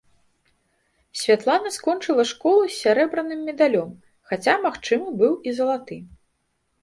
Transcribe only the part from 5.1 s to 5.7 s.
быў і